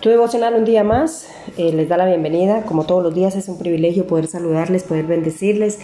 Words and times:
Tu 0.00 0.08
devocional 0.08 0.54
un 0.54 0.64
día 0.64 0.82
más 0.82 1.28
eh, 1.58 1.74
les 1.74 1.90
da 1.90 1.98
la 1.98 2.06
bienvenida. 2.06 2.62
Como 2.62 2.86
todos 2.86 3.02
los 3.02 3.14
días 3.14 3.36
es 3.36 3.50
un 3.50 3.58
privilegio 3.58 4.06
poder 4.06 4.28
saludarles, 4.28 4.82
poder 4.82 5.04
bendecirles, 5.04 5.78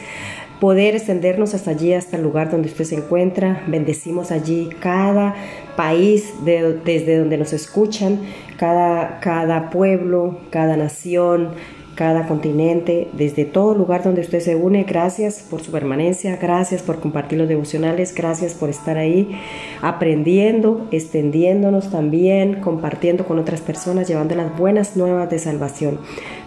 poder 0.59 0.97
extendernos 0.97 1.53
hasta 1.53 1.73
allí, 1.73 1.93
hasta 1.93 2.17
el 2.17 2.23
lugar 2.23 2.51
donde 2.51 2.69
usted 2.69 2.87
se 2.87 2.95
encuentra. 2.95 3.63
Bendecimos 3.67 4.31
allí 4.31 4.71
cada 4.81 5.35
país 5.77 6.33
desde 6.47 7.19
donde 7.19 7.37
nos 7.37 7.53
escuchan, 7.53 8.21
cada, 8.57 9.21
cada 9.21 9.69
pueblo, 9.69 10.39
cada 10.49 10.79
nación, 10.79 11.51
cada 11.97 12.29
continente, 12.29 13.09
desde 13.15 13.47
todo 13.47 13.75
lugar 13.75 14.05
donde 14.05 14.21
usted 14.21 14.41
se 14.41 14.55
une. 14.55 14.85
Gracias 14.85 15.45
por 15.51 15.63
su 15.63 15.73
permanencia, 15.73 16.37
gracias 16.37 16.83
por 16.83 17.01
compartir 17.01 17.39
los 17.39 17.49
devocionales, 17.49 18.15
gracias 18.15 18.53
por 18.53 18.69
estar 18.69 18.99
ahí 18.99 19.41
aprendiendo, 19.81 20.87
extendiéndonos 20.91 21.91
también, 21.91 22.61
compartiendo 22.61 23.25
con 23.25 23.39
otras 23.39 23.63
personas, 23.63 24.07
llevando 24.07 24.35
las 24.35 24.57
buenas 24.57 24.97
nuevas 24.97 25.31
de 25.31 25.39
salvación. 25.39 25.99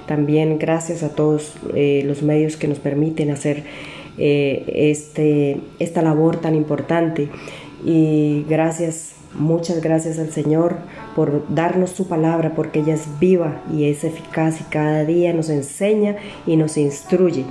También 0.06 0.60
gracias 0.60 1.02
a 1.02 1.10
todos 1.10 1.58
eh, 1.74 2.04
los 2.06 2.22
medios 2.22 2.56
que 2.56 2.68
nos 2.68 2.78
permiten 2.78 3.32
hacer 3.32 3.64
eh, 4.20 4.66
este, 4.68 5.58
esta 5.80 6.04
labor 6.04 6.38
tan 6.38 6.54
importante. 6.54 7.28
Y 7.84 8.46
gracias 8.48 9.14
Muchas 9.36 9.82
gracias 9.82 10.18
al 10.18 10.32
Señor 10.32 10.78
por 11.16 11.44
darnos 11.54 11.92
su 11.92 12.08
palabra, 12.08 12.54
porque 12.56 12.80
ella 12.80 12.96
es 12.96 13.08
viva 13.20 13.62
y 13.72 13.86
es 13.86 14.04
eficaz 14.04 14.60
y 14.60 14.64
cada 14.64 15.06
día 15.06 15.34
nos 15.34 15.50
enseña 15.50 16.16
y 16.48 16.56
nos 16.58 16.78
instruye. 16.78 17.46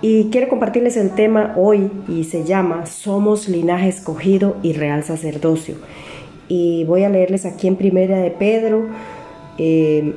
Y 0.00 0.30
quiero 0.30 0.48
compartirles 0.48 0.96
el 0.96 1.10
tema 1.10 1.54
hoy 1.56 1.90
y 2.08 2.24
se 2.24 2.44
llama 2.44 2.86
Somos 2.86 3.48
linaje 3.48 3.88
escogido 3.88 4.56
y 4.62 4.72
real 4.72 5.04
sacerdocio. 5.04 5.76
Y 6.48 6.84
voy 6.84 7.04
a 7.04 7.08
leerles 7.08 7.46
aquí 7.46 7.68
en 7.68 7.76
Primera 7.76 8.18
de 8.18 8.30
Pedro, 8.30 8.86
eh, 9.58 10.14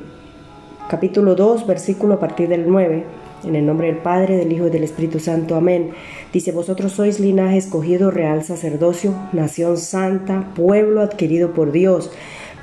capítulo 0.88 1.34
2, 1.34 1.66
versículo 1.66 2.14
a 2.14 2.20
partir 2.20 2.48
del 2.48 2.68
9. 2.68 3.04
En 3.44 3.56
el 3.56 3.64
nombre 3.64 3.86
del 3.86 3.98
Padre, 3.98 4.36
del 4.36 4.52
Hijo 4.52 4.66
y 4.66 4.70
del 4.70 4.84
Espíritu 4.84 5.20
Santo. 5.20 5.54
Amén. 5.54 5.90
Dice, 6.32 6.52
vosotros 6.52 6.92
sois 6.92 7.20
linaje 7.20 7.56
escogido, 7.56 8.10
real 8.10 8.44
sacerdocio, 8.44 9.14
nación 9.32 9.78
santa, 9.78 10.52
pueblo 10.54 11.00
adquirido 11.00 11.52
por 11.52 11.72
Dios, 11.72 12.10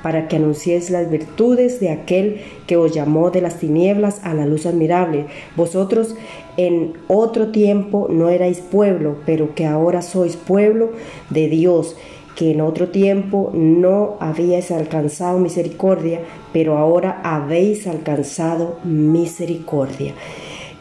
para 0.02 0.28
que 0.28 0.36
anunciéis 0.36 0.90
las 0.90 1.10
virtudes 1.10 1.80
de 1.80 1.90
aquel 1.90 2.40
que 2.68 2.76
os 2.76 2.92
llamó 2.92 3.30
de 3.32 3.40
las 3.40 3.58
tinieblas 3.58 4.20
a 4.22 4.34
la 4.34 4.46
luz 4.46 4.66
admirable. 4.66 5.26
Vosotros 5.56 6.14
en 6.56 6.92
otro 7.08 7.48
tiempo 7.48 8.06
no 8.08 8.28
erais 8.28 8.60
pueblo, 8.60 9.16
pero 9.26 9.54
que 9.56 9.66
ahora 9.66 10.02
sois 10.02 10.36
pueblo 10.36 10.90
de 11.30 11.48
Dios 11.48 11.96
que 12.36 12.52
en 12.52 12.60
otro 12.60 12.90
tiempo 12.90 13.50
no 13.54 14.16
habíais 14.20 14.70
alcanzado 14.70 15.38
misericordia, 15.38 16.20
pero 16.52 16.76
ahora 16.76 17.20
habéis 17.24 17.86
alcanzado 17.86 18.78
misericordia. 18.84 20.12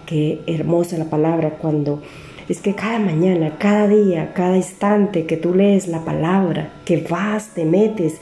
Qué 0.05 0.41
hermosa 0.47 0.97
la 0.97 1.05
palabra 1.05 1.51
cuando 1.51 2.01
es 2.47 2.59
que 2.59 2.75
cada 2.75 2.99
mañana, 2.99 3.57
cada 3.57 3.87
día, 3.87 4.33
cada 4.33 4.55
instante 4.55 5.25
que 5.25 5.37
tú 5.37 5.55
lees 5.55 5.87
la 5.87 6.05
palabra, 6.05 6.69
que 6.85 6.97
vas, 6.97 7.49
te 7.49 7.65
metes, 7.65 8.19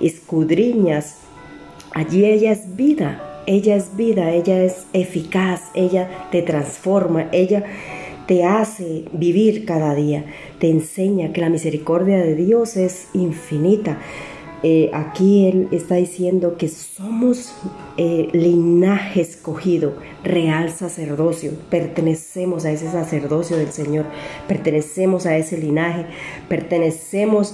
escudriñas, 0.00 1.18
allí 1.92 2.24
ella 2.24 2.52
es 2.52 2.74
vida, 2.76 3.42
ella 3.46 3.76
es 3.76 3.96
vida, 3.96 4.30
ella 4.30 4.62
es 4.62 4.86
eficaz, 4.92 5.70
ella 5.74 6.08
te 6.30 6.42
transforma, 6.42 7.28
ella 7.32 7.64
te 8.26 8.44
hace 8.44 9.04
vivir 9.12 9.64
cada 9.64 9.94
día, 9.94 10.24
te 10.58 10.68
enseña 10.68 11.32
que 11.32 11.40
la 11.40 11.50
misericordia 11.50 12.18
de 12.18 12.34
Dios 12.34 12.76
es 12.76 13.08
infinita. 13.12 13.98
Eh, 14.62 14.90
aquí 14.94 15.46
él 15.46 15.68
está 15.70 15.96
diciendo 15.96 16.56
que 16.56 16.68
somos 16.68 17.54
eh, 17.98 18.28
linaje 18.32 19.20
escogido, 19.20 19.94
real 20.24 20.70
sacerdocio, 20.70 21.52
pertenecemos 21.68 22.64
a 22.64 22.70
ese 22.70 22.90
sacerdocio 22.90 23.58
del 23.58 23.70
Señor, 23.70 24.06
pertenecemos 24.48 25.26
a 25.26 25.36
ese 25.36 25.58
linaje, 25.58 26.06
pertenecemos 26.48 27.52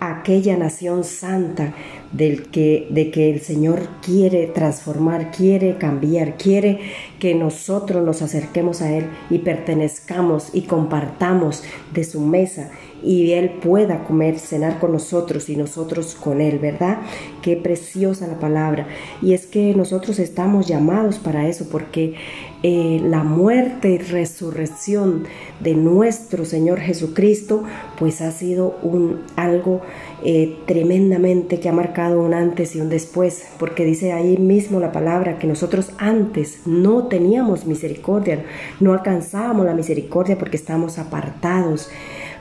aquella 0.00 0.56
nación 0.56 1.04
santa 1.04 1.74
del 2.12 2.46
que, 2.50 2.86
de 2.90 3.10
que 3.10 3.30
el 3.30 3.40
Señor 3.40 3.88
quiere 4.02 4.46
transformar, 4.46 5.30
quiere 5.30 5.76
cambiar, 5.76 6.36
quiere 6.36 6.80
que 7.18 7.34
nosotros 7.34 8.04
nos 8.04 8.22
acerquemos 8.22 8.80
a 8.80 8.92
Él 8.92 9.06
y 9.30 9.38
pertenezcamos 9.38 10.50
y 10.52 10.62
compartamos 10.62 11.62
de 11.92 12.04
su 12.04 12.20
mesa 12.20 12.70
y 13.02 13.32
Él 13.32 13.50
pueda 13.62 14.04
comer, 14.04 14.38
cenar 14.38 14.78
con 14.78 14.92
nosotros 14.92 15.48
y 15.48 15.56
nosotros 15.56 16.14
con 16.14 16.40
Él, 16.40 16.58
¿verdad? 16.58 16.98
Qué 17.42 17.56
preciosa 17.56 18.26
la 18.26 18.40
palabra. 18.40 18.88
Y 19.22 19.34
es 19.34 19.46
que 19.46 19.74
nosotros 19.74 20.18
estamos 20.18 20.66
llamados 20.66 21.18
para 21.18 21.48
eso, 21.48 21.68
porque 21.70 22.14
eh, 22.64 23.00
la 23.04 23.22
muerte 23.22 23.90
y 23.90 23.98
resurrección 23.98 25.24
de 25.60 25.74
nuestro 25.74 26.44
Señor 26.44 26.80
Jesucristo, 26.80 27.62
pues 27.98 28.20
ha 28.20 28.32
sido 28.32 28.76
un 28.82 29.20
algo 29.36 29.80
eh, 30.24 30.56
tremendamente 30.66 31.60
que 31.60 31.68
ha 31.68 31.72
marcado 31.72 32.20
un 32.20 32.34
antes 32.34 32.74
y 32.74 32.80
un 32.80 32.88
después, 32.88 33.46
porque 33.60 33.84
dice 33.84 34.12
ahí 34.12 34.36
mismo 34.38 34.80
la 34.80 34.90
palabra 34.90 35.38
que 35.38 35.46
nosotros 35.46 35.92
antes 35.98 36.66
no 36.66 37.06
teníamos 37.06 37.64
misericordia, 37.64 38.44
no 38.80 38.92
alcanzábamos 38.92 39.64
la 39.64 39.74
misericordia 39.74 40.36
porque 40.36 40.56
estábamos 40.56 40.98
apartados 40.98 41.90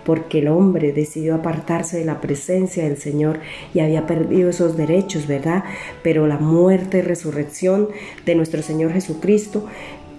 porque 0.07 0.39
el 0.39 0.47
hombre 0.47 0.93
decidió 0.93 1.35
apartarse 1.35 1.97
de 1.97 2.05
la 2.05 2.21
presencia 2.21 2.85
del 2.85 2.95
Señor 2.95 3.41
y 3.73 3.81
había 3.81 4.07
perdido 4.07 4.49
esos 4.49 4.77
derechos, 4.77 5.27
¿verdad? 5.27 5.65
Pero 6.01 6.27
la 6.27 6.37
muerte 6.37 6.99
y 6.99 7.01
resurrección 7.01 7.89
de 8.25 8.35
nuestro 8.35 8.61
Señor 8.61 8.93
Jesucristo 8.93 9.65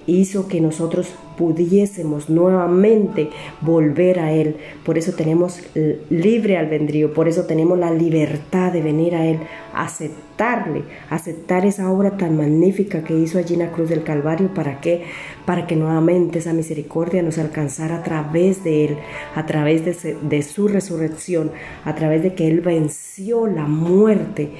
hizo 0.08 0.48
que 0.48 0.60
nosotros 0.60 1.10
pudiésemos 1.36 2.30
nuevamente 2.30 3.28
volver 3.60 4.18
a 4.18 4.32
Él. 4.32 4.56
Por 4.84 4.96
eso 4.98 5.12
tenemos 5.12 5.60
libre 6.08 6.56
albedrío, 6.56 7.12
por 7.12 7.28
eso 7.28 7.44
tenemos 7.44 7.78
la 7.78 7.92
libertad 7.92 8.72
de 8.72 8.80
venir 8.82 9.14
a 9.14 9.26
Él, 9.26 9.38
aceptarle, 9.74 10.82
aceptar 11.10 11.66
esa 11.66 11.92
obra 11.92 12.16
tan 12.16 12.38
magnífica 12.38 13.04
que 13.04 13.16
hizo 13.16 13.38
allí 13.38 13.54
en 13.54 13.60
la 13.60 13.70
cruz 13.70 13.90
del 13.90 14.02
Calvario. 14.02 14.52
¿Para 14.54 14.80
qué? 14.80 15.04
Para 15.44 15.66
que 15.66 15.76
nuevamente 15.76 16.38
esa 16.38 16.54
misericordia 16.54 17.22
nos 17.22 17.36
alcanzara 17.36 17.98
a 17.98 18.02
través 18.02 18.64
de 18.64 18.86
Él, 18.86 18.96
a 19.34 19.44
través 19.44 19.84
de, 19.84 20.16
de 20.20 20.42
su 20.42 20.68
resurrección, 20.68 21.52
a 21.84 21.94
través 21.94 22.22
de 22.22 22.34
que 22.34 22.48
Él 22.48 22.62
venció 22.62 23.46
la 23.46 23.66
muerte 23.66 24.52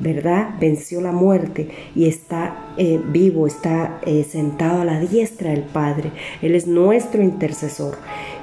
¿verdad? 0.00 0.50
Venció 0.60 1.00
la 1.00 1.12
muerte 1.12 1.68
y 1.94 2.06
está 2.06 2.74
eh, 2.76 3.00
vivo, 3.04 3.46
está 3.46 4.00
eh, 4.06 4.24
sentado 4.28 4.82
a 4.82 4.84
la 4.84 5.00
diestra 5.00 5.50
del 5.50 5.62
Padre. 5.62 6.12
Él 6.42 6.54
es 6.54 6.66
nuestro 6.66 7.22
intercesor 7.22 7.96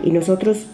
y 0.04 0.12
nosotros 0.12 0.68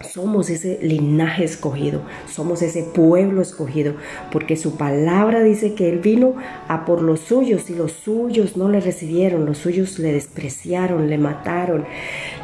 somos 0.00 0.48
ese 0.48 0.78
linaje 0.80 1.44
escogido, 1.44 2.02
somos 2.28 2.62
ese 2.62 2.82
pueblo 2.82 3.42
escogido, 3.42 3.94
porque 4.30 4.56
su 4.56 4.76
palabra 4.76 5.42
dice 5.42 5.74
que 5.74 5.88
Él 5.88 5.98
vino 5.98 6.34
a 6.68 6.84
por 6.84 7.02
los 7.02 7.20
suyos 7.20 7.68
y 7.70 7.74
los 7.74 7.92
suyos 7.92 8.56
no 8.56 8.68
le 8.68 8.80
recibieron, 8.80 9.44
los 9.44 9.58
suyos 9.58 9.98
le 9.98 10.12
despreciaron, 10.12 11.10
le 11.10 11.18
mataron, 11.18 11.84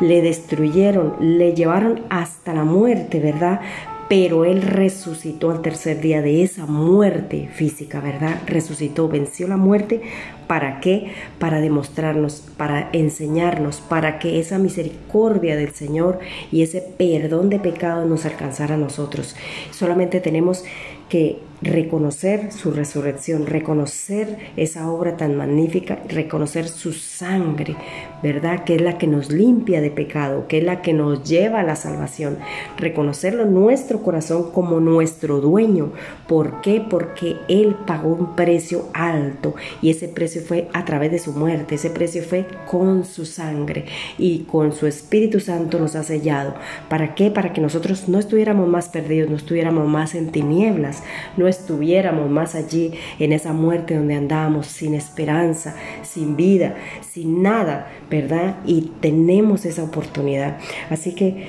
le 0.01 0.21
destruyeron, 0.21 1.17
le 1.21 1.55
llevaron 1.55 2.03
hasta 2.11 2.55
la 2.55 2.65
muerte, 2.65 3.21
¿verdad? 3.21 3.61
Pero 4.09 4.45
Él 4.45 4.63
resucitó 4.63 5.51
al 5.51 5.63
tercer 5.63 6.01
día 6.01 6.21
de 6.21 6.43
esa 6.43 6.67
muerte 6.67 7.49
física, 7.53 8.01
¿verdad? 8.01 8.41
Resucitó, 8.47 9.09
venció 9.09 9.49
la 9.49 9.57
muerte. 9.57 10.03
¿Para 10.47 10.81
qué? 10.81 11.13
Para 11.39 11.61
demostrarnos, 11.61 12.45
para 12.57 12.91
enseñarnos, 12.93 13.81
para 13.81 14.19
que 14.19 14.39
esa 14.39 14.59
misericordia 14.59 15.57
del 15.57 15.73
Señor 15.73 16.19
y 16.53 16.63
ese 16.63 16.83
perdón 16.83 17.49
de 17.49 17.59
pecados 17.59 18.07
nos 18.07 18.27
alcanzara 18.27 18.75
a 18.75 18.79
nosotros. 18.79 19.37
Solamente 19.71 20.21
tenemos 20.21 20.65
que 21.09 21.39
reconocer 21.63 22.53
su 22.53 22.73
resurrección, 22.73 23.47
reconocer 23.47 24.39
esa 24.57 24.91
obra 24.91 25.17
tan 25.17 25.37
magnífica, 25.37 25.99
reconocer 26.09 26.69
su 26.69 26.93
sangre, 26.93 27.77
¿verdad? 28.25 28.65
Que 28.65 28.77
es 28.77 28.81
la 28.81 28.97
que 28.97 29.07
nos 29.07 29.31
limpia 29.31 29.83
de 29.83 29.91
pecado, 29.91 30.49
que 30.49 30.57
es 30.57 30.65
la 30.65 30.81
que 30.81 30.95
nos 30.95 31.25
lleva 31.25 31.61
a 31.61 31.63
la 31.63 31.77
salvación. 31.77 32.39
Reconocerlo 32.79 33.45
nuestro 33.45 34.03
corazón 34.03 34.51
como 34.51 34.81
nuestro 34.81 35.43
dueño. 35.43 35.93
¿Por 36.27 36.63
qué? 36.63 36.83
Porque 36.89 37.37
Él 37.49 37.77
pagó 37.87 38.15
un 38.15 38.35
precio 38.35 38.89
alto 38.95 39.55
y 39.83 39.91
ese 39.91 40.09
precio 40.09 40.41
fue 40.41 40.69
a 40.73 40.87
través 40.87 41.11
de 41.11 41.19
su 41.19 41.33
muerte, 41.33 41.75
ese 41.75 41.91
precio 41.91 42.23
fue 42.23 42.47
con 42.67 43.05
su 43.05 43.27
sangre 43.27 43.85
y 44.17 44.45
con 44.45 44.73
su 44.73 44.87
Espíritu 44.87 45.39
Santo 45.39 45.79
nos 45.79 45.95
ha 45.95 46.03
sellado. 46.03 46.55
¿Para 46.89 47.15
qué? 47.15 47.31
Para 47.31 47.53
que 47.53 47.61
nosotros 47.61 48.09
no 48.09 48.19
estuviéramos 48.19 48.67
más 48.67 48.89
perdidos, 48.89 49.29
no 49.29 49.37
estuviéramos 49.37 49.87
más 49.87 50.15
en 50.15 50.33
tinieblas, 50.33 51.03
no 51.37 51.47
estuviéramos 51.47 52.31
más 52.31 52.55
allí 52.55 52.95
en 53.19 53.35
esa 53.35 53.53
muerte 53.53 53.97
donde 53.97 54.15
andábamos 54.15 54.67
sin 54.67 54.95
esperanza, 54.95 55.75
sin 56.03 56.37
vida, 56.37 56.77
sin 57.03 57.43
nada, 57.43 57.91
¿verdad? 58.15 58.59
Y 58.65 58.93
tenemos 59.01 59.65
esa 59.65 59.83
oportunidad. 59.83 60.59
Así 60.89 61.15
que 61.15 61.49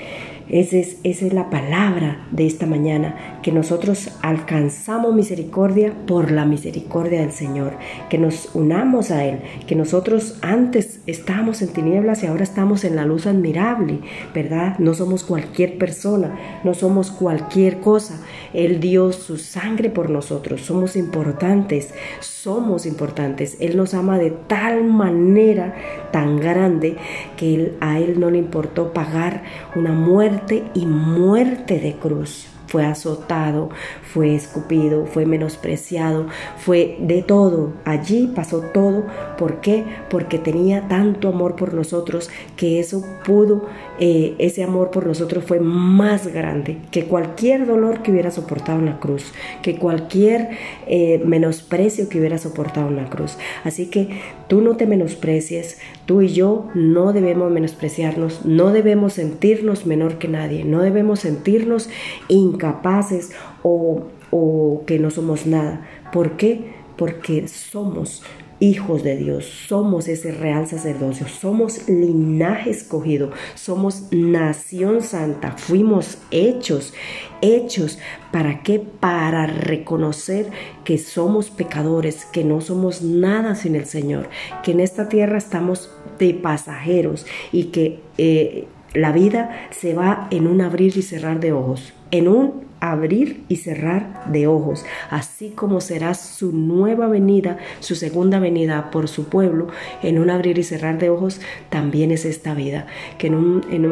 esa 0.49 0.77
es, 0.77 0.97
esa 1.03 1.25
es 1.25 1.33
la 1.33 1.51
palabra 1.51 2.25
de 2.31 2.47
esta 2.47 2.65
mañana, 2.65 3.34
que 3.45 3.51
nosotros 3.51 4.09
alcanzamos 4.23 5.13
misericordia 5.13 5.93
por 6.07 6.31
la 6.31 6.45
misericordia 6.45 7.21
del 7.21 7.31
Señor, 7.31 7.73
que 8.09 8.17
nos 8.17 8.49
unamos 8.55 9.11
a 9.11 9.23
Él, 9.23 9.39
que 9.67 9.75
nosotros 9.75 10.39
antes 10.41 10.99
estábamos 11.05 11.61
en 11.61 11.67
tinieblas 11.67 12.23
y 12.23 12.25
ahora 12.25 12.41
estamos 12.41 12.83
en 12.83 12.95
la 12.95 13.05
luz 13.05 13.27
admirable, 13.27 13.99
¿verdad? 14.33 14.79
No 14.79 14.95
somos 14.95 15.23
cualquier 15.23 15.77
persona, 15.77 16.35
no 16.63 16.73
somos 16.73 17.11
cualquier 17.11 17.81
cosa. 17.81 18.19
Él 18.51 18.79
dio 18.79 19.11
su 19.11 19.37
sangre 19.37 19.91
por 19.91 20.09
nosotros, 20.09 20.61
somos 20.61 20.95
importantes, 20.95 21.93
somos 22.21 22.87
importantes. 22.87 23.57
Él 23.59 23.77
nos 23.77 23.93
ama 23.93 24.17
de 24.17 24.31
tal 24.31 24.85
manera 24.85 25.75
tan 26.11 26.39
grande 26.39 26.97
que 27.37 27.75
a 27.79 27.99
Él 27.99 28.19
no 28.19 28.31
le 28.31 28.39
importó 28.39 28.91
pagar 28.91 29.43
una 29.75 29.91
muerte 29.91 30.63
y 30.73 30.87
muerte 30.87 31.79
de 31.79 31.93
cruz 31.93 32.47
fue 32.75 32.83
azotado, 32.83 33.69
fue 34.03 34.35
escupido, 34.35 35.05
fue 35.05 35.25
menospreciado, 35.25 36.27
fue 36.57 36.97
de 36.99 37.21
todo. 37.21 37.71
Allí 37.85 38.27
pasó 38.35 38.59
todo. 38.59 39.05
¿Por 39.37 39.61
qué? 39.61 39.85
Porque 40.09 40.39
tenía 40.39 40.89
tanto 40.89 41.29
amor 41.29 41.55
por 41.55 41.73
nosotros 41.73 42.29
que 42.57 42.81
eso 42.81 43.01
pudo, 43.23 43.61
eh, 43.99 44.35
ese 44.39 44.63
amor 44.63 44.91
por 44.91 45.07
nosotros 45.07 45.45
fue 45.45 45.59
más 45.59 46.27
grande 46.27 46.77
que 46.91 47.05
cualquier 47.05 47.65
dolor 47.65 48.01
que 48.01 48.11
hubiera 48.11 48.29
soportado 48.31 48.79
en 48.79 48.85
la 48.85 48.99
cruz, 48.99 49.31
que 49.61 49.77
cualquier 49.77 50.49
eh, 50.87 51.21
menosprecio 51.25 52.09
que 52.09 52.19
hubiera 52.19 52.37
soportado 52.37 52.89
en 52.89 52.97
la 52.97 53.09
cruz. 53.09 53.37
Así 53.63 53.87
que 53.87 54.09
tú 54.47 54.61
no 54.61 54.75
te 54.75 54.85
menosprecies, 54.85 55.79
tú 56.05 56.21
y 56.21 56.29
yo 56.29 56.67
no 56.73 57.13
debemos 57.13 57.51
menospreciarnos, 57.51 58.45
no 58.45 58.71
debemos 58.71 59.13
sentirnos 59.13 59.85
menor 59.85 60.17
que 60.17 60.27
nadie, 60.27 60.65
no 60.65 60.81
debemos 60.81 61.21
sentirnos 61.21 61.89
incapaces 62.27 63.31
o, 63.63 64.03
o 64.29 64.83
que 64.85 64.99
no 64.99 65.09
somos 65.09 65.45
nada. 65.45 65.87
¿Por 66.11 66.31
qué? 66.31 66.73
Porque 66.97 67.47
somos 67.47 68.23
hijos 68.59 69.03
de 69.03 69.17
Dios, 69.17 69.45
somos 69.45 70.07
ese 70.07 70.31
real 70.31 70.67
sacerdocio, 70.67 71.27
somos 71.27 71.87
linaje 71.89 72.69
escogido, 72.69 73.31
somos 73.53 74.07
nación 74.11 75.01
santa, 75.01 75.51
fuimos 75.57 76.17
hechos, 76.31 76.93
hechos, 77.41 77.99
¿para 78.31 78.63
qué? 78.63 78.79
Para 78.79 79.45
reconocer 79.45 80.49
que 80.83 80.97
somos 80.97 81.49
pecadores, 81.49 82.25
que 82.25 82.43
no 82.43 82.61
somos 82.61 83.01
nada 83.01 83.55
sin 83.55 83.75
el 83.75 83.85
Señor, 83.85 84.29
que 84.63 84.71
en 84.71 84.79
esta 84.79 85.09
tierra 85.09 85.37
estamos 85.37 85.89
de 86.19 86.33
pasajeros 86.33 87.25
y 87.51 87.65
que 87.65 87.99
eh, 88.17 88.67
la 88.93 89.11
vida 89.11 89.67
se 89.71 89.93
va 89.93 90.27
en 90.31 90.47
un 90.47 90.61
abrir 90.61 90.97
y 90.97 91.01
cerrar 91.01 91.39
de 91.39 91.51
ojos, 91.51 91.93
en 92.11 92.27
un 92.27 92.64
abrir 92.91 93.43
y 93.47 93.57
cerrar 93.57 94.31
de 94.31 94.47
ojos, 94.47 94.85
así 95.09 95.49
como 95.49 95.81
será 95.81 96.13
su 96.13 96.51
nueva 96.51 97.07
venida, 97.07 97.57
su 97.79 97.95
segunda 97.95 98.39
venida 98.39 98.91
por 98.91 99.07
su 99.07 99.25
pueblo, 99.25 99.67
en 100.03 100.19
un 100.19 100.29
abrir 100.29 100.57
y 100.57 100.63
cerrar 100.63 100.97
de 100.97 101.09
ojos, 101.09 101.41
también 101.69 102.11
es 102.11 102.25
esta 102.25 102.53
vida, 102.53 102.87
que 103.17 103.31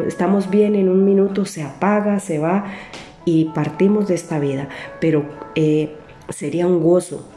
estamos 0.06 0.50
bien, 0.50 0.74
en 0.74 0.88
un 0.88 1.04
minuto 1.04 1.44
se 1.44 1.62
apaga, 1.62 2.20
se 2.20 2.38
va 2.38 2.66
y 3.24 3.46
partimos 3.46 4.08
de 4.08 4.14
esta 4.14 4.38
vida, 4.38 4.68
pero 5.00 5.24
eh, 5.54 5.94
sería 6.28 6.66
un 6.66 6.82
gozo 6.82 7.28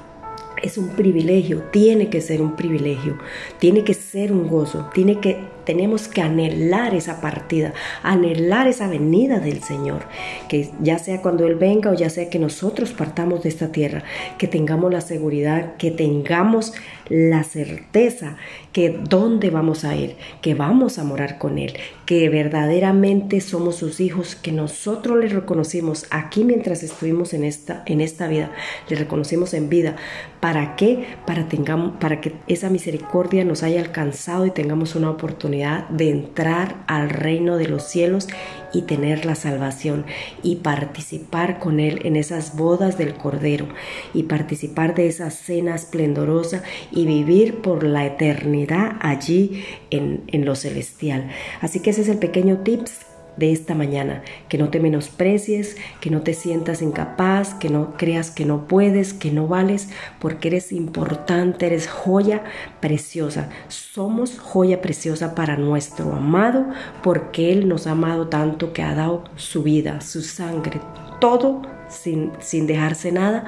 es 0.62 0.78
un 0.78 0.90
privilegio, 0.90 1.62
tiene 1.72 2.10
que 2.10 2.20
ser 2.20 2.42
un 2.42 2.56
privilegio, 2.56 3.18
tiene 3.60 3.84
que 3.84 3.94
ser 3.94 4.32
un 4.32 4.48
gozo, 4.48 4.90
tiene 4.94 5.20
que 5.20 5.38
tenemos 5.68 6.08
que 6.08 6.22
anhelar 6.22 6.96
esa 6.96 7.20
partida, 7.20 7.74
anhelar 8.02 8.70
esa 8.70 8.88
venida 8.88 9.42
del 9.42 9.62
Señor, 9.62 10.04
que 10.48 10.70
ya 10.80 10.98
sea 10.98 11.22
cuando 11.22 11.46
Él 11.46 11.56
venga 11.56 11.92
o 11.92 11.94
ya 11.94 12.10
sea 12.10 12.30
que 12.30 12.40
nosotros 12.40 12.94
partamos 12.94 13.44
de 13.44 13.50
esta 13.50 13.70
tierra, 13.74 14.06
que 14.38 14.48
tengamos 14.48 14.94
la 14.94 15.02
seguridad, 15.02 15.76
que 15.76 15.92
tengamos 15.92 16.72
la 17.10 17.44
certeza 17.44 18.38
que 18.72 18.90
dónde 18.90 19.50
vamos 19.50 19.84
a 19.84 19.96
ir, 19.96 20.16
que 20.42 20.54
vamos 20.54 21.00
a 21.00 21.04
morar 21.04 21.38
con 21.38 21.58
Él, 21.58 21.74
que 22.06 22.30
verdaderamente 22.30 23.42
somos 23.42 23.76
sus 23.76 24.00
hijos, 24.00 24.36
que 24.36 24.52
nosotros 24.52 25.18
le 25.18 25.28
reconocimos 25.28 26.06
aquí 26.12 26.44
mientras 26.44 26.84
estuvimos 26.84 27.34
en 27.34 27.44
esta, 27.44 27.84
en 27.88 28.02
esta 28.02 28.28
vida, 28.28 28.52
le 28.88 28.96
reconocimos 28.96 29.54
en 29.54 29.68
vida. 29.68 29.96
¿Para 30.40 30.76
qué? 30.76 31.06
Para, 31.26 31.50
tengamos, 31.50 31.98
para 32.00 32.22
que 32.22 32.34
esa 32.48 32.70
misericordia 32.70 33.44
nos 33.44 33.64
haya 33.64 33.82
alcanzado 33.82 34.46
y 34.46 34.52
tengamos 34.52 34.96
una 34.96 35.10
oportunidad 35.10 35.57
de 35.90 36.10
entrar 36.10 36.84
al 36.88 37.10
reino 37.10 37.58
de 37.58 37.68
los 37.68 37.84
cielos 37.84 38.28
y 38.74 38.84
tener 38.84 39.26
la 39.26 39.36
salvación 39.36 40.06
y 40.44 40.58
participar 40.58 41.60
con 41.60 41.80
Él 41.80 42.02
en 42.04 42.16
esas 42.16 42.56
bodas 42.56 42.98
del 42.98 43.16
Cordero 43.16 43.68
y 44.14 44.24
participar 44.24 44.94
de 44.94 45.08
esa 45.08 45.32
cena 45.32 45.76
esplendorosa 45.76 46.64
y 46.92 47.06
vivir 47.06 47.62
por 47.62 47.84
la 47.84 48.06
eternidad 48.06 48.98
allí 49.00 49.64
en, 49.90 50.24
en 50.28 50.46
lo 50.46 50.56
celestial. 50.56 51.30
Así 51.62 51.80
que 51.80 51.90
ese 51.90 52.02
es 52.02 52.10
el 52.10 52.20
pequeño 52.20 52.60
tips 52.60 53.08
de 53.38 53.52
esta 53.52 53.76
mañana, 53.76 54.24
que 54.50 54.58
no 54.58 54.70
te 54.70 54.80
menosprecies, 54.80 55.78
que 56.02 56.10
no 56.10 56.22
te 56.22 56.34
sientas 56.34 56.82
incapaz, 56.82 57.54
que 57.54 57.70
no 57.70 57.94
creas 57.98 58.32
que 58.32 58.46
no 58.46 58.68
puedes, 58.68 59.14
que 59.14 59.32
no 59.32 59.48
vales, 59.48 59.90
porque 60.20 60.50
eres 60.50 60.72
importante, 60.72 61.68
eres 61.68 61.88
joya 61.88 62.44
preciosa. 62.80 63.50
Somos 63.68 64.40
joya 64.40 64.82
preciosa 64.82 65.36
para 65.36 65.58
nuestro 65.58 66.14
amado, 66.14 66.66
porque 67.04 67.52
Él 67.52 67.68
nos 67.68 67.88
ha 67.88 67.92
amado 67.92 68.28
tanto 68.28 68.74
que 68.74 68.82
ha 68.84 68.96
dado 68.96 69.24
su 69.36 69.64
vida, 69.64 70.02
su 70.02 70.22
sangre, 70.22 70.82
todo 71.20 71.62
sin, 71.90 72.32
sin 72.40 72.68
dejarse 72.68 73.12
nada 73.12 73.46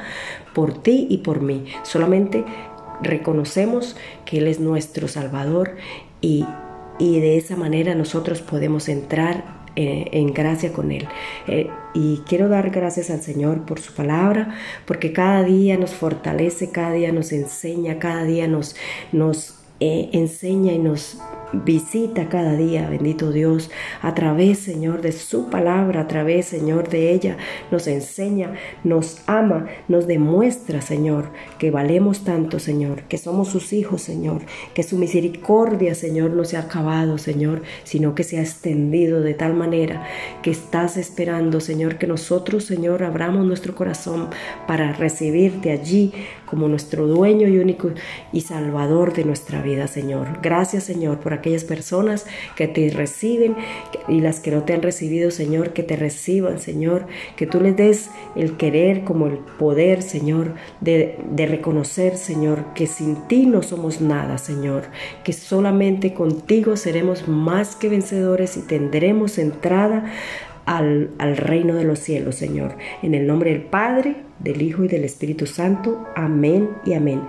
por 0.54 0.82
ti 0.82 1.08
y 1.10 1.20
por 1.20 1.42
mí. 1.42 1.66
Solamente 1.84 2.46
reconocemos 3.02 3.96
que 4.26 4.40
Él 4.40 4.48
es 4.48 4.60
nuestro 4.60 5.08
Salvador 5.08 5.76
y, 6.22 6.46
y 6.98 7.20
de 7.20 7.38
esa 7.38 7.56
manera 7.56 7.96
nosotros 7.96 8.42
podemos 8.42 8.90
entrar 8.90 9.59
eh, 9.76 10.06
en 10.12 10.34
gracia 10.34 10.74
con 10.74 10.92
Él. 10.92 11.08
Eh, 11.48 11.70
y 11.94 12.24
quiero 12.28 12.50
dar 12.50 12.70
gracias 12.70 13.10
al 13.10 13.22
Señor 13.22 13.66
por 13.66 13.80
su 13.80 13.94
palabra, 13.94 14.56
porque 14.86 15.14
cada 15.14 15.44
día 15.44 15.78
nos 15.78 15.92
fortalece, 15.92 16.72
cada 16.72 16.94
día 16.94 17.12
nos 17.12 17.32
enseña, 17.32 18.00
cada 18.00 18.24
día 18.24 18.48
nos, 18.48 18.76
nos 19.12 19.56
eh, 19.80 20.10
enseña 20.14 20.74
y 20.74 20.80
nos 20.80 21.20
visita 21.52 22.30
cada 22.30 22.54
día, 22.54 22.90
bendito 22.90 23.32
Dios, 23.32 23.72
a 24.02 24.14
través, 24.14 24.60
Señor, 24.60 25.02
de 25.02 25.12
su 25.12 25.50
palabra, 25.50 26.02
a 26.02 26.08
través, 26.08 26.46
Señor, 26.46 26.90
de 26.90 27.12
ella, 27.12 27.38
nos 27.72 27.88
enseña, 27.88 28.54
nos 28.84 29.22
ama, 29.28 29.68
nos 29.88 30.08
demuestra, 30.08 30.82
Señor, 30.82 31.30
que 31.58 31.72
valemos 31.72 32.24
tanto, 32.24 32.60
Señor, 32.60 33.04
que 33.04 33.18
somos 33.18 33.50
sus 33.50 33.74
hijos, 33.74 34.02
Señor, 34.02 34.42
que 34.74 34.84
su 34.84 34.98
misericordia, 34.98 35.96
Señor, 35.96 36.32
no 36.32 36.46
se 36.46 36.58
ha 36.58 36.62
acabado, 36.62 37.18
Señor, 37.18 37.64
sino 37.84 38.16
que 38.16 38.24
se 38.24 38.38
ha 38.38 38.42
extendido 38.42 39.22
de 39.22 39.34
tal 39.34 39.54
manera 39.54 40.06
que 40.42 40.52
estás 40.52 40.98
esperando, 40.98 41.60
Señor, 41.60 41.98
que 41.98 42.08
nosotros, 42.08 42.66
Señor, 42.66 43.04
abramos 43.04 43.46
nuestro 43.46 43.76
corazón 43.76 44.30
para 44.68 44.94
recibirte 44.94 45.72
allí 45.72 46.14
como 46.46 46.68
nuestro 46.68 47.08
dueño 47.08 47.48
y 47.48 47.58
único 47.58 47.92
y 48.32 48.42
salvador 48.42 49.14
de 49.14 49.24
nuestra 49.24 49.62
vida, 49.62 49.88
Señor. 49.88 50.40
Gracias, 50.42 50.84
Señor, 50.84 51.20
por 51.20 51.34
aquellas 51.40 51.64
personas 51.64 52.26
que 52.56 52.68
te 52.68 52.90
reciben 52.90 53.56
y 54.08 54.22
las 54.22 54.40
que 54.40 54.52
no 54.52 54.64
te 54.64 54.74
han 54.74 54.82
recibido, 54.82 55.32
Señor, 55.32 55.74
que 55.74 55.84
te 55.84 55.96
reciban, 55.96 56.60
Señor, 56.60 57.08
que 57.36 57.48
tú 57.48 57.60
les 57.60 57.76
des 57.76 58.10
el 58.36 58.58
querer 58.58 59.04
como 59.04 59.28
el 59.28 59.38
poder, 59.38 60.02
Señor, 60.02 60.54
de, 60.82 61.18
de 61.32 61.46
reconocer, 61.48 62.18
Señor, 62.18 62.66
que 62.76 62.88
sin 62.88 63.28
ti 63.28 63.46
no 63.46 63.62
somos 63.64 64.02
nada, 64.02 64.38
Señor, 64.38 64.84
que 65.24 65.34
solamente 65.34 66.14
contigo 66.14 66.78
seremos 66.78 67.28
más 67.28 67.76
que 67.76 67.90
vencedores 67.90 68.58
y 68.58 68.62
tendremos 68.62 69.38
entrada 69.38 70.06
al, 70.70 71.36
reino 71.36 71.74
de 71.74 71.84
los 71.84 71.98
cielos, 71.98 72.36
Señor. 72.36 72.76
En 73.02 73.16
el 73.16 73.26
nombre 73.26 73.52
del 73.52 73.64
Padre, 73.64 74.18
del 74.38 74.62
Hijo 74.62 74.84
y 74.84 74.88
del 74.88 75.04
Espíritu 75.04 75.48
Santo. 75.48 76.06
Amén 76.16 76.70
y 76.86 76.94
amén. 76.94 77.24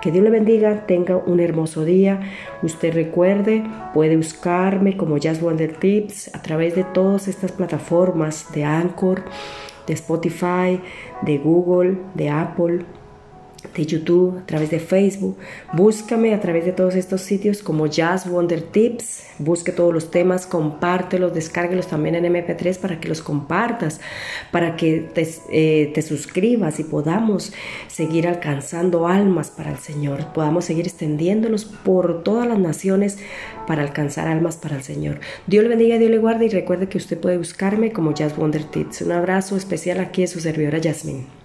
Que 0.00 0.12
Dios 0.12 0.22
le 0.22 0.30
bendiga, 0.30 0.86
tenga 0.86 1.16
un 1.16 1.40
hermoso 1.40 1.84
día. 1.84 2.20
Usted 2.62 2.94
recuerde, 2.94 3.64
puede 3.92 4.16
buscarme 4.16 4.96
como 4.96 5.18
Jazz 5.18 5.40
Wonder 5.40 5.72
Tips 5.72 6.32
a 6.36 6.42
través 6.42 6.76
de 6.76 6.84
todas 6.84 7.26
estas 7.26 7.50
plataformas 7.50 8.52
de 8.54 8.62
Anchor, 8.62 9.24
de 9.88 9.94
Spotify, 9.94 10.80
de 11.22 11.38
Google, 11.38 11.98
de 12.14 12.30
Apple 12.30 12.84
de 13.74 13.86
YouTube, 13.86 14.38
a 14.38 14.46
través 14.46 14.70
de 14.70 14.78
Facebook. 14.78 15.36
Búscame 15.72 16.34
a 16.34 16.40
través 16.40 16.64
de 16.64 16.72
todos 16.72 16.94
estos 16.94 17.22
sitios 17.22 17.62
como 17.62 17.86
Jazz 17.86 18.28
Wonder 18.28 18.62
Tips. 18.62 19.24
Busque 19.38 19.72
todos 19.72 19.92
los 19.92 20.10
temas, 20.10 20.46
compártelos, 20.46 21.34
descárguelos 21.34 21.88
también 21.88 22.14
en 22.14 22.24
MP3 22.24 22.78
para 22.78 23.00
que 23.00 23.08
los 23.08 23.22
compartas, 23.22 24.00
para 24.52 24.76
que 24.76 25.08
te, 25.12 25.28
eh, 25.50 25.90
te 25.92 26.02
suscribas 26.02 26.78
y 26.78 26.84
podamos 26.84 27.52
seguir 27.88 28.28
alcanzando 28.28 29.08
almas 29.08 29.50
para 29.50 29.72
el 29.72 29.78
Señor. 29.78 30.32
Podamos 30.32 30.64
seguir 30.66 30.86
extendiéndolos 30.86 31.64
por 31.64 32.22
todas 32.22 32.46
las 32.46 32.58
naciones 32.58 33.18
para 33.66 33.82
alcanzar 33.82 34.28
almas 34.28 34.56
para 34.56 34.76
el 34.76 34.82
Señor. 34.82 35.20
Dios 35.46 35.62
le 35.62 35.70
bendiga, 35.70 35.98
Dios 35.98 36.10
le 36.10 36.18
guarde 36.18 36.46
y 36.46 36.48
recuerde 36.50 36.88
que 36.88 36.98
usted 36.98 37.18
puede 37.18 37.38
buscarme 37.38 37.92
como 37.92 38.14
Jazz 38.14 38.36
Wonder 38.36 38.64
Tips. 38.64 39.02
Un 39.02 39.12
abrazo 39.12 39.56
especial 39.56 40.00
aquí 40.00 40.22
de 40.22 40.28
su 40.28 40.40
servidora 40.40 40.78
Yasmin. 40.78 41.43